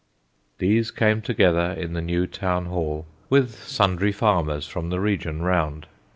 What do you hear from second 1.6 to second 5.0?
in the new town hall, With sundry farmers from the